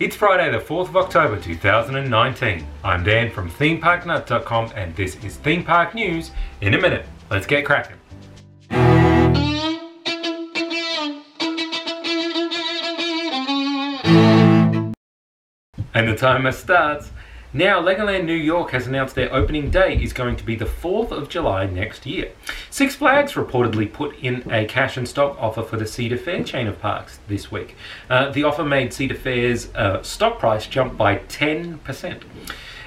It's 0.00 0.14
Friday, 0.14 0.48
the 0.52 0.58
4th 0.64 0.90
of 0.90 0.96
October 0.96 1.40
2019. 1.40 2.64
I'm 2.84 3.02
Dan 3.02 3.32
from 3.32 3.50
themeparknut.com 3.50 4.70
and 4.76 4.94
this 4.94 5.16
is 5.24 5.38
Theme 5.38 5.64
Park 5.64 5.92
News 5.92 6.30
in 6.60 6.74
a 6.74 6.80
minute. 6.80 7.04
Let's 7.32 7.46
get 7.48 7.64
cracking. 7.64 7.96
And 15.94 16.08
the 16.08 16.14
timer 16.16 16.52
starts. 16.52 17.10
Now, 17.58 17.82
Legoland 17.82 18.24
New 18.24 18.36
York 18.36 18.70
has 18.70 18.86
announced 18.86 19.16
their 19.16 19.34
opening 19.34 19.68
day 19.68 19.96
is 20.00 20.12
going 20.12 20.36
to 20.36 20.44
be 20.44 20.54
the 20.54 20.64
4th 20.64 21.10
of 21.10 21.28
July 21.28 21.66
next 21.66 22.06
year. 22.06 22.30
Six 22.70 22.94
Flags 22.94 23.32
reportedly 23.32 23.92
put 23.92 24.16
in 24.20 24.48
a 24.48 24.64
cash 24.64 24.96
and 24.96 25.08
stock 25.08 25.36
offer 25.40 25.64
for 25.64 25.76
the 25.76 25.84
Cedar 25.84 26.18
Fair 26.18 26.44
chain 26.44 26.68
of 26.68 26.80
parks 26.80 27.18
this 27.26 27.50
week. 27.50 27.74
Uh, 28.08 28.30
the 28.30 28.44
offer 28.44 28.62
made 28.64 28.92
Cedar 28.92 29.16
Fair's 29.16 29.74
uh, 29.74 30.00
stock 30.04 30.38
price 30.38 30.68
jump 30.68 30.96
by 30.96 31.16
10%. 31.16 32.22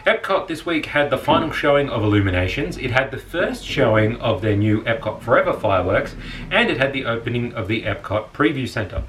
Epcot 0.07 0.48
this 0.48 0.65
week 0.65 0.85
had 0.85 1.09
the 1.09 1.17
final 1.17 1.51
showing 1.51 1.90
of 1.90 2.01
Illuminations, 2.01 2.77
it 2.77 2.91
had 2.91 3.12
the 3.12 3.17
first 3.17 3.65
showing 3.65 4.15
of 4.21 4.41
their 4.41 4.55
new 4.55 4.84
Epcot 4.84 5.21
Forever 5.21 5.51
fireworks, 5.51 6.15
and 6.49 6.70
it 6.70 6.77
had 6.77 6.93
the 6.93 7.03
opening 7.03 7.53
of 7.55 7.67
the 7.67 7.84
Epcot 7.84 8.31
Preview 8.31 8.70
Center. 8.70 9.03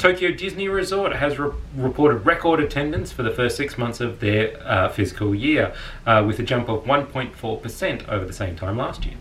Tokyo 0.00 0.30
Disney 0.30 0.66
Resort 0.66 1.14
has 1.16 1.38
re- 1.38 1.50
reported 1.76 2.24
record 2.24 2.58
attendance 2.58 3.12
for 3.12 3.22
the 3.22 3.30
first 3.30 3.54
six 3.58 3.76
months 3.76 4.00
of 4.00 4.20
their 4.20 4.58
uh, 4.66 4.88
fiscal 4.88 5.34
year, 5.34 5.74
uh, 6.06 6.24
with 6.26 6.38
a 6.38 6.42
jump 6.42 6.70
of 6.70 6.84
1.4% 6.84 8.08
over 8.08 8.24
the 8.24 8.32
same 8.32 8.56
time 8.56 8.78
last 8.78 9.04
year. 9.04 9.16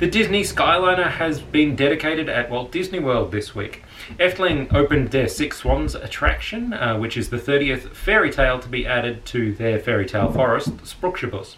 The 0.00 0.08
Disney 0.08 0.42
Skyliner 0.42 1.08
has 1.08 1.40
been 1.40 1.76
dedicated 1.76 2.28
at 2.28 2.50
Walt 2.50 2.72
Disney 2.72 2.98
World 2.98 3.30
this 3.30 3.54
week. 3.54 3.84
Efteling 4.18 4.74
opened 4.74 5.12
their 5.12 5.28
Six 5.28 5.58
Swans 5.58 5.94
attraction, 5.94 6.72
uh, 6.72 6.98
which 6.98 7.16
is 7.16 7.28
the 7.28 7.36
30th 7.38 7.94
fairy 7.94 8.32
tale 8.32 8.58
to 8.58 8.68
be 8.68 8.88
added 8.88 9.24
to 9.26 9.52
their 9.52 9.78
fairy 9.78 10.04
tale 10.04 10.32
forest, 10.32 10.78
Sprookjesbos. 10.78 11.54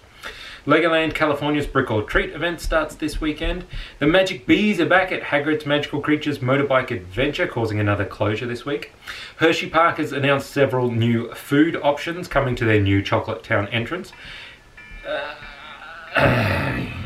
Legoland 0.67 1.15
California's 1.15 1.67
Brick 1.67 1.91
or 1.91 2.03
Treat 2.03 2.31
event 2.31 2.61
starts 2.61 2.95
this 2.95 3.21
weekend. 3.21 3.65
The 3.99 4.07
Magic 4.07 4.47
Bees 4.47 4.79
are 4.81 4.87
back 4.87 5.11
at 5.11 5.23
Hagrid's 5.23 5.65
Magical 5.65 6.01
Creatures 6.01 6.41
Motorbike 6.41 6.91
Adventure, 6.91 7.47
causing 7.47 7.81
another 7.81 8.05
closure 8.05 8.47
this 8.47 8.67
week. 8.67 8.93
Hersheypark 9.39 9.97
has 9.97 10.13
announced 10.13 10.51
several 10.51 10.91
new 10.91 11.33
food 11.35 11.77
options 11.77 12.29
coming 12.29 12.55
to 12.57 12.65
their 12.65 12.81
new 12.81 13.03
Chocolate 13.03 13.43
Town 13.43 13.69
entrance. 13.69 14.13
Uh, 16.17 16.87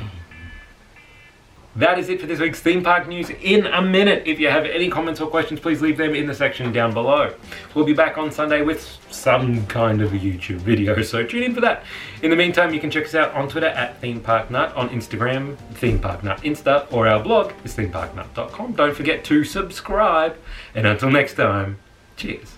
that 1.76 1.98
is 1.98 2.08
it 2.08 2.20
for 2.20 2.26
this 2.26 2.38
week's 2.38 2.60
theme 2.60 2.82
park 2.82 3.08
news 3.08 3.30
in 3.30 3.66
a 3.66 3.82
minute. 3.82 4.22
If 4.26 4.38
you 4.38 4.48
have 4.48 4.64
any 4.64 4.88
comments 4.88 5.20
or 5.20 5.28
questions, 5.28 5.60
please 5.60 5.82
leave 5.82 5.96
them 5.96 6.14
in 6.14 6.26
the 6.26 6.34
section 6.34 6.72
down 6.72 6.94
below. 6.94 7.34
We'll 7.74 7.84
be 7.84 7.94
back 7.94 8.16
on 8.16 8.30
Sunday 8.30 8.62
with 8.62 8.98
some 9.10 9.66
kind 9.66 10.00
of 10.00 10.12
a 10.12 10.18
YouTube 10.18 10.58
video, 10.58 11.02
so 11.02 11.24
tune 11.24 11.42
in 11.42 11.54
for 11.54 11.60
that. 11.62 11.84
In 12.22 12.30
the 12.30 12.36
meantime, 12.36 12.72
you 12.72 12.80
can 12.80 12.90
check 12.90 13.04
us 13.04 13.14
out 13.14 13.32
on 13.34 13.48
Twitter 13.48 13.66
at 13.66 14.00
Theme 14.00 14.20
Park 14.20 14.50
Nut, 14.50 14.74
on 14.74 14.88
Instagram, 14.90 15.56
Theme 15.74 15.98
Park 15.98 16.22
Nut 16.22 16.40
Insta, 16.42 16.90
or 16.92 17.08
our 17.08 17.22
blog 17.22 17.52
is 17.64 17.76
themeparknut.com. 17.76 18.72
Don't 18.72 18.94
forget 18.94 19.24
to 19.24 19.44
subscribe, 19.44 20.36
and 20.74 20.86
until 20.86 21.10
next 21.10 21.34
time, 21.34 21.78
cheers. 22.16 22.56